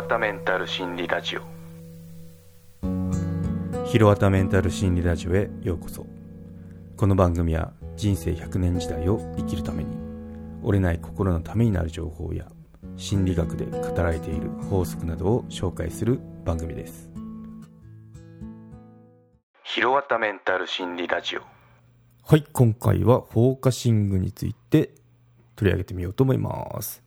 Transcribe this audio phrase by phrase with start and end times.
[0.00, 1.42] わたメンタル心理ラジオ。
[3.84, 6.06] ひろわたメンタル心理ラジオへようこそ。
[6.96, 9.98] この番組は人生100年時代を生きるために
[10.62, 12.46] 折れない心のためになる情報や
[12.96, 17.10] 心理学で語られている法則などを紹介する番組です。
[19.64, 21.42] ひろわたメンタル心理ラジオ。
[22.26, 24.94] はい今回はフォーカシングについて
[25.56, 27.02] 取り上げてみようと思います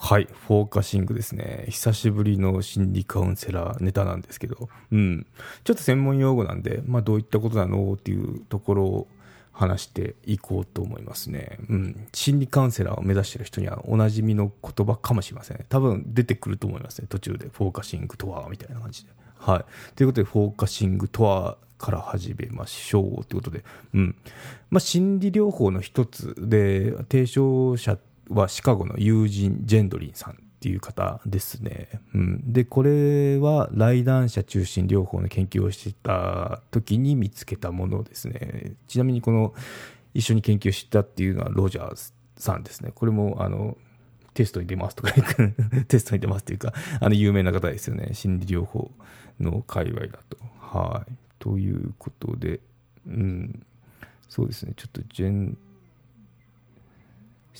[0.00, 1.66] はい、フォーカシングですね。
[1.68, 5.26] 久しぶりの心理カウンセラーネタなんですけど、うん。
[5.64, 9.08] ちょっと専門用語なんで、まあどういったことなのっていうところを
[9.52, 11.58] 話していこうと思いますね。
[11.68, 12.06] うん。
[12.14, 15.64] 心理カウンセラーを目指してる人にはおなじみの言葉かもしれません。
[15.68, 17.08] 多分出てくると思いますね。
[17.10, 17.48] 途中で。
[17.52, 19.10] フォーカシングとは、みたいな感じで。
[19.36, 19.64] はい。
[19.96, 24.16] ということで、フォーカシングとは、から始めましょうということで、うん。
[24.70, 31.88] まあ心理療法の一つで、提唱者はシカゴの友人ジェンドリンさんっていう方ですね。
[32.14, 38.74] うん、で、これは来談者中心療法の研究をしてた時に見つけたものですね。
[38.88, 39.54] ちなみにこの
[40.14, 42.90] 一緒に研究したっていうのはロジャースさんですね。
[42.94, 43.76] これもあの
[44.34, 45.12] テストに出ますとか
[45.88, 48.10] テストに出ますというか、あの有名な方ですよね。
[48.14, 48.90] 心理療法
[49.38, 50.38] の界隈だと。
[50.60, 51.12] はい。
[51.38, 52.60] ということで、
[53.06, 53.64] うん、
[54.28, 54.72] そうですね。
[54.76, 55.56] ちょっとジェン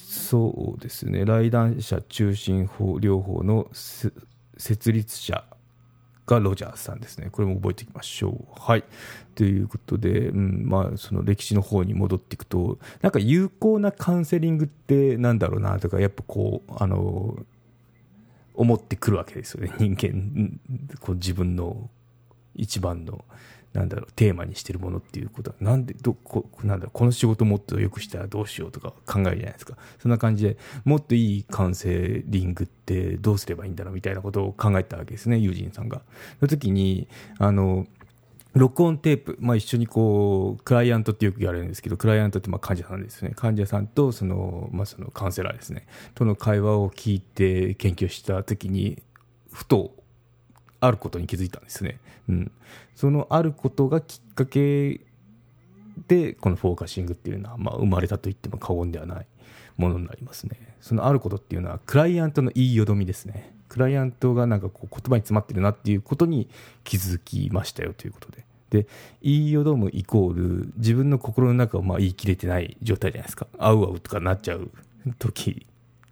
[0.06, 5.44] そうですね、来談者中心法療法の設立者
[6.26, 7.28] がロジャースさんですね。
[7.32, 8.60] これも覚えておきましょう。
[8.60, 8.84] はい。
[9.34, 17.36] ということで、うん、まあ、その歴史の方に戻っていくと、なんか有効なカウンセリングってなんだろうなとか、やっぱこう、あの、
[18.54, 19.72] 思ってくるわけですよね。
[19.78, 20.60] 人間、
[21.00, 21.88] こう自分の
[22.54, 23.24] 一番の
[23.72, 25.50] なんだろうテーマにしてるものっていうこと。
[25.50, 29.76] はなんでどこなんだろうこの仕事もっと良くしたらどうしようとか考えるじゃないですか。
[30.00, 36.02] そんな感じでもっといいカウンセリングってどうすればいいんだろうみたいなことを考えたわけですね友人さんが。
[36.40, 37.08] の時に
[37.38, 37.86] あの
[38.54, 43.32] 録音テープ、まあ、一緒にこうクライアントってよく言われるんですけどクライアントってまあ患者さんですね。
[43.36, 45.86] 患者さんとその,、まあ、そのカウンセラーですね。
[46.14, 49.02] との会話を聞いて研究した時に
[49.52, 49.92] ふと
[50.80, 51.98] あることに気づいたんですね。
[52.28, 52.52] うん。
[52.94, 55.00] そのあることがきっかけ
[56.06, 59.26] で、このフォーカシングっていうのは、まあ、生まれたと言っても過言ではない
[59.76, 60.56] ものになりますね。
[60.80, 63.54] そのあることっていうのは、クライアントの言いよどみですね。
[63.68, 66.48] クライアントがなんかこう言葉に詰まってるなっていうことに
[66.84, 68.44] 気づきましたよということで。
[68.70, 68.86] で、
[69.22, 73.46] 言いよどむイコール、自分の心の中をまあ言い切れてない状態じゃないですか。
[73.58, 74.70] あうあうとかなっちゃう
[75.18, 75.66] 時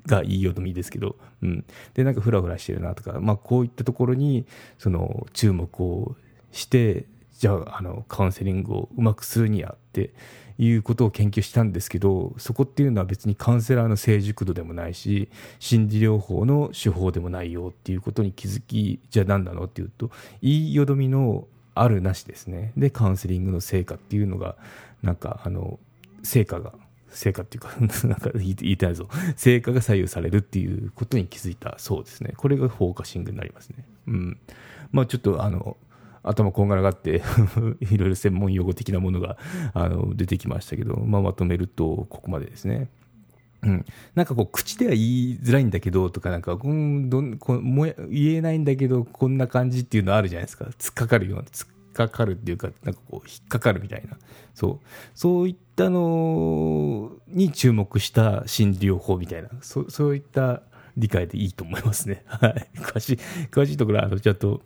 [0.06, 1.65] がいいよどみですけど、うん。
[1.94, 4.47] で、なんかフラフラしてるなとか、まあこういったところに、
[4.78, 6.17] その注目を
[6.53, 7.06] して、
[7.39, 10.15] じゃあ、あの、カウンセリングをうまくするにはって
[10.59, 15.28] いうことを研究したんですけど、そこっていうのは別にカウンセラーの成熟度でもないし、
[15.59, 22.73] 心理療法の手法でもないよっていうことに気づき、じゃあ何なのっていうと、言いよどみのあるなしですね。
[22.77, 24.56] で、カウンセリングの成果っていうのが、
[25.03, 25.78] なんか、あの、
[26.23, 26.73] 成果が
[27.16, 27.75] 成果っていうか、
[28.06, 29.09] なんか言いたいぞ。
[29.37, 32.34] 成果が左右されるっていうことに気づいたそうですね。
[32.37, 33.84] これがフォーカシングになりますね。
[34.06, 34.38] うん。
[34.93, 35.76] まあちょっとあの、
[36.22, 37.22] 頭こんがらがって
[37.81, 39.38] いろいろ専門用語的なものが
[39.75, 42.91] あの出てきましたけど、まあ、まとめるとここまでですね。
[43.62, 43.84] うん、
[44.15, 54.19] なんかこう口では言いづらいんだけどとかなんかうんどんこも言えないんだけどこんな感じっていうのあるじゃないですか突っかかるような突っかかるっていうか、なんかこう、引っかかるみたいな。
[54.55, 54.87] そう。
[55.15, 60.62] そういったのに注目した心理療法みたいな、そそういった
[60.97, 62.23] 理解でいいと思いますね。
[62.29, 62.69] はい。
[62.77, 63.19] 詳しい、
[63.51, 64.61] 詳しいところは、あの、ちゃんと、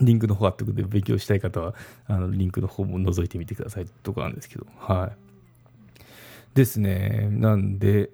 [0.00, 1.74] リンクの方あってくで勉強したい方は、
[2.06, 5.28] あの、リンクの方も覗いてみてくださいとこなんですけど、はい。
[6.54, 7.28] ですね。
[7.32, 8.10] なんで、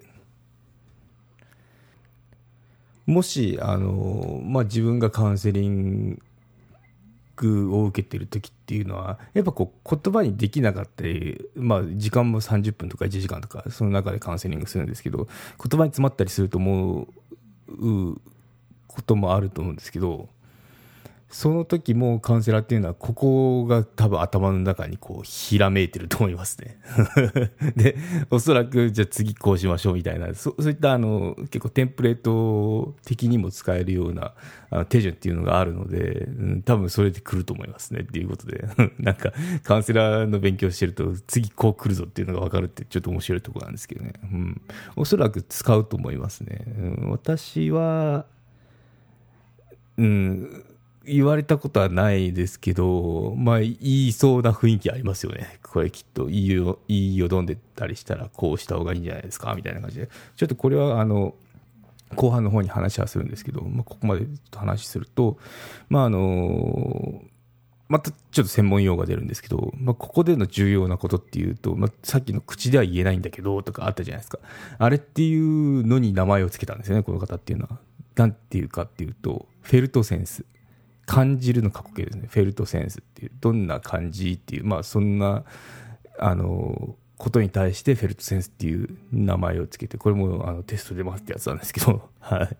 [3.05, 6.21] もし、あの、まあ、自分がカウンセリング
[7.35, 17.07] クを受けてる時っていうのはやっぱこう言葉にできなかったり、まあ、時間も30分とか1時間とかその中でカウンセリングするんですけど言葉に詰まったりすると思
[17.67, 18.21] う
[18.87, 20.29] こともあると思うんですけど
[21.29, 26.79] その時もカウンセラーっていうのは、ここが多分頭の中にこう、ひらめいてると思いますね。
[27.75, 27.97] で、
[28.29, 34.33] おそらく、じゃあ次こうしましょうみたいな、そそういったあの、結構テンプレート的にも使えるような
[34.69, 38.65] あの手順っていうのがあるので、うん、多分それで来ると思いますねっていうことで、
[38.99, 39.33] なんか、
[39.63, 44.13] カウンセラーの勉強してると、次こう来るぞっていうのが分かるってちょっと面白いところなんですけどね。
[44.23, 44.61] うん。
[44.95, 46.63] おそらく使うと思いますね。
[46.65, 48.25] うん、私は、
[49.97, 50.65] うん、
[51.05, 55.59] 言われたことはないですけど、まあ、言いそうな雰囲気ありますよね。
[55.63, 60.09] これきっと言いよ、言いよどんでたりしたら、こうした方がいいんじゃないですかみたいな感じで。
[60.35, 61.35] ちょっとこれは、あの、
[62.15, 65.37] 後半の方に話はするんですけど、まあ、ここまでと話すると、
[65.89, 67.21] まああの
[67.87, 74.39] またちょっと専門用語が出るんですけど、まあ、ここでの重要なことっていうと、まあ、さっきの口では言えないんだけどとかあったじゃないですか。
[74.79, 77.77] あれっていうのに名前を付けたんですよね、この方っていうのは。
[78.15, 80.45] なんていうかっていうと、フェルトセンス。
[81.05, 82.27] 感じるの過去形ですね。
[82.29, 85.43] フェルトセンスっていう、どんな感じっていう、まあそんな、
[86.17, 92.57] あの、ことに対してフェルトセンスっていう名前をつけて、これもあのテストで回ったやつなんですけど、 はい。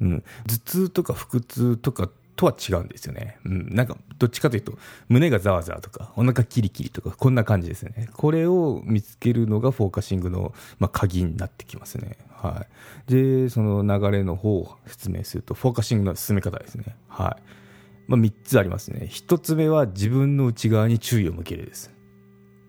[0.00, 0.24] うん。
[0.46, 3.38] 頭痛とか腹痛とかとは違うんですよね。
[3.44, 3.68] うん。
[3.74, 8.08] なんか、どっちかというと、胸がざわざわとか、お腹キリキリとか、こんな感じですね。
[8.12, 12.18] これを見つけるのがフォーカシングの、まあ、鍵になってきますね。
[12.30, 12.66] は
[13.08, 13.12] い。
[13.12, 16.96] で、その流れの方を説明すると、フォーカシングの進め方ですね。
[17.08, 17.63] はい。
[18.06, 19.08] まあ、3つありますね。
[19.10, 21.90] 1つ目は自分の内側に注意を向けるです。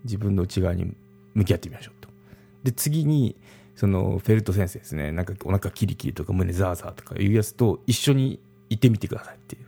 [0.04, 0.94] 自分の内側に
[1.34, 2.08] 向き合ってみましょうと。
[2.64, 3.36] で、次に、
[3.74, 8.40] そのフェルト先生ですね、なんかお腹キリキリとか胸ザーザーとかいうやつと一緒に
[8.70, 9.66] 行ってみてくださいっていう。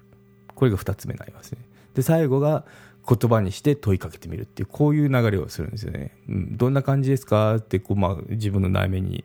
[0.55, 1.59] これが2つ目になりますね。
[1.95, 2.65] で、最後が
[3.07, 6.17] 言葉にして問いかけてみるっていう、こういう流れをするんですよね。
[6.29, 9.25] うん、どんな感じですかって、こう、まあ、自分の内面に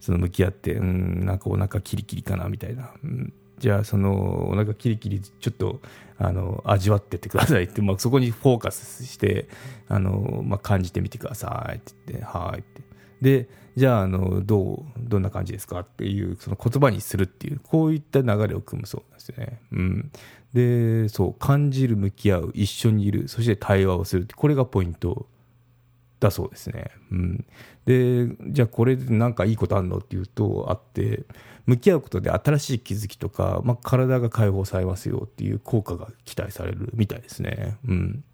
[0.00, 2.90] その向き合って、うん、なんかお腹キリキリかなみたいな。
[3.04, 5.80] うんじゃあそのお腹キリキリちょっと
[6.18, 9.48] あの味わってってくださいって、まあ、そこにフォーカスして
[9.88, 12.82] あの、まあ、感じてみてくださいって言ってはいって。
[13.20, 19.60] でじゃああのどうどんな感じですかっていうその言葉にするっていうこういった流れを組むそうなんですよね。
[19.72, 20.12] うん、
[20.52, 25.26] でそう感じる向き合う一緒にいるそして対話をするこれがポイント。
[26.24, 26.90] だそうですね。
[27.12, 27.44] うん、
[27.86, 31.24] でじゃあこれで何かいいことあるのっていうとあって
[31.66, 37.76] 向き合うことで新しい気づきとか、まあ、体が解放されますよっていう効果が期待されるみたいですね。
[37.86, 38.24] うん、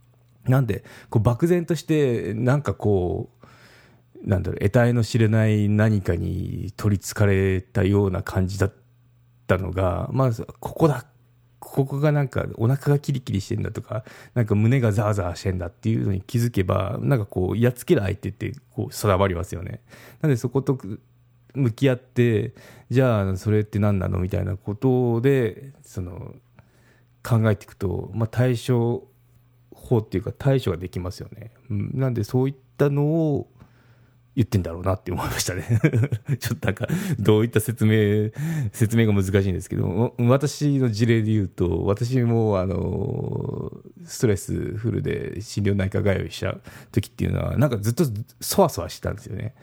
[0.46, 3.30] なんでこう漠然としてなんかこ
[4.24, 8.72] うなんだろう得体の知れない何かに取りつかれたような感じだっ
[9.46, 11.06] たのがまずここだ
[11.60, 14.04] ここがなんかお腹がキリキリしてんだとか、
[14.34, 19.80] なんか胸がザーザーしてんだっていうのに気づけば、なんかこう、やっつける相手ってこう定まりますよね。
[20.22, 20.78] なんでそこと
[21.54, 22.54] 向き合って、
[22.90, 26.34] じゃあそれって何なのみたいなことで、その、
[27.22, 29.06] 考えていくと、まあ対処
[29.74, 31.52] 法っていうか対処ができますよね。
[31.68, 33.48] なんでそういったのを、
[34.40, 35.66] 言ってんだろうなって思いましたね
[36.40, 36.86] ちょっとなんか、
[37.18, 38.30] どういった説明、
[38.72, 43.70] 説明が難しいんですけど、私の事例で言うと、私もあの、
[44.04, 46.56] ストレスフルで心療内科通いした
[46.90, 48.04] 時っていうのは、なんかずっと
[48.40, 49.54] そわそわしてたんですよね。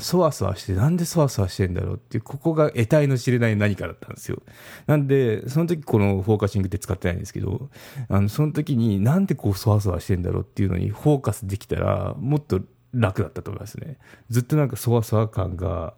[0.00, 4.42] そわそわして、なんでそわそわしてんだろうっていう、ここが得体の知れない何かだったんですよ。
[4.86, 7.70] なんで、その時このフォーカシングって使ってないんですけど、
[8.08, 12.60] あの、その時になんでこうそわそわしてんだろうっていうのにフォーカスできたら、もっと
[12.92, 13.98] 楽だったと思いますね。
[14.28, 15.94] ずっとなんかそわそわ感が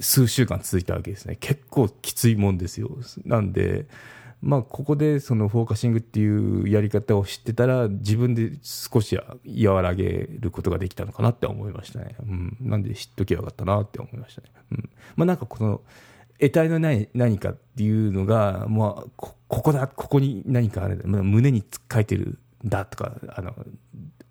[0.00, 1.36] 数週間続いたわけですね。
[1.36, 2.90] 結構きついもんですよ。
[3.24, 3.86] なんで、
[4.42, 9.18] まあ、ここでそのフォーカシングっていうやり方を知ってたら、自分で少し
[9.64, 12.16] 和らげることができたのかなって思いましたね。
[12.20, 12.56] うん。
[12.60, 14.48] なんで知っときゃよかったなって思いましたね。
[14.72, 14.90] うん。
[15.16, 15.82] まあ、なんかこの、
[16.38, 23.54] 得体のない何かっていうのが、まあ、ここだ、ここに何かある、胸につっかえてるだとか、あの、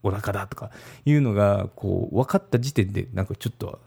[0.04, 0.72] お腹だとか
[1.06, 3.80] いうのがこう分かった時点でなんかちょっと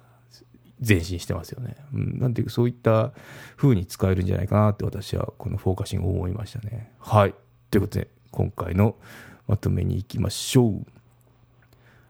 [0.87, 1.77] 前進してますよね。
[1.95, 3.13] うん、なんていうそういった
[3.57, 6.93] 風に使えるんじゃないかなって私はこのフォーカシングを思いましたね。
[6.99, 7.35] はい。
[7.71, 8.97] ということで今回の
[9.47, 10.87] まとめに行きましょう。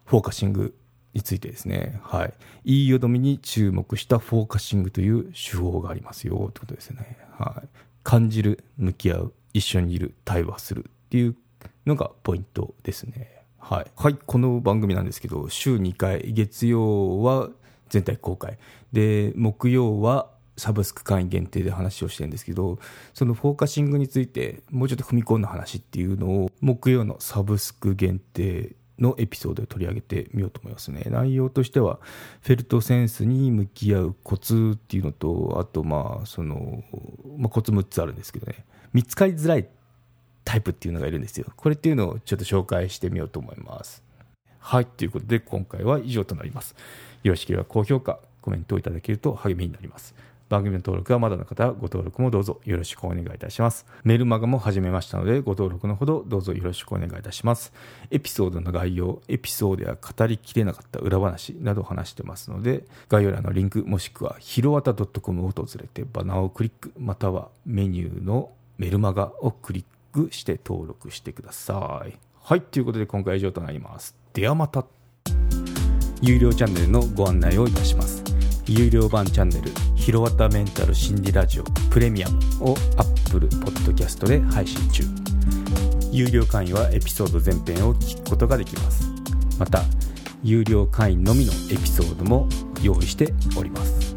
[0.07, 0.75] フォーカシング
[1.13, 2.01] についてですね。
[2.03, 2.35] はい。
[2.65, 7.19] 言いよどみに注目したフォーカシングという手法がありますよってことですよね。
[7.39, 7.69] はい。
[8.03, 11.37] 感じる、向き合う、一緒にいる、対話するっていう
[11.87, 13.43] のがポイントですね。
[13.59, 17.49] はい、はい、この番組なんですけど週2回月曜は
[17.89, 18.59] 全体公開。
[18.93, 22.79] で木曜はサブスク会員限定で話をしてるんですけど
[23.15, 31.05] そのフォーカシングについてもうちょっと踏み込んだ話っていうのを木曜のサブスク限定のエピソードで取り上げてみようと思いますね。
[31.09, 31.99] 内容としては
[32.43, 36.85] フェルトセンスに向き合うコツっていうのとあとまあその、
[37.39, 38.65] まあ、コツ6つあるんですけどね。
[38.93, 39.67] 見つかりづらい
[40.45, 41.47] タイプっていうのがいるんですよ。
[41.57, 44.03] これっていうのをちょっと紹介してみようと思います。
[44.59, 46.75] はい、ということで今回は以上となります。
[47.23, 50.15] よろしければ高評価、コメントをいただけると励みになります。
[50.53, 53.87] 番組の登録はまだの方はご登録もどうぞよろしくお願いいたします。
[54.05, 57.73] メルマガも始めましたのでご登録のほどどうぞよろしくお願いいたします。
[58.11, 72.19] エピソードの概要、エピソードや語りきれなかった裏話など話してますので概要欄のリンクもしくはひろわた .com を訪れてバナーをクリックまたはメニューのメルマガをクリッククして登録してください。
[72.41, 74.15] はい、ということで今回は以上となります。
[74.33, 74.85] ではまた。
[76.21, 78.23] 有料チャンネルのご案内をいたします。
[78.67, 79.71] 有料版チャンネル、
[80.03, 82.41] ヒロワタメンタル心理ラジオプレミアム
[82.73, 85.05] を Apple Podcast で配信中
[86.11, 89.09] 有料会員はエピソード全編を聞くことができます
[89.61, 89.83] また
[90.43, 92.49] 有料会員のみのエピソードも
[92.83, 94.13] 用意しております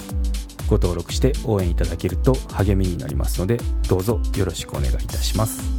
[0.67, 5.74] ご登録して応援いただけると励みになりますのでどうぞよろしくお願いいたします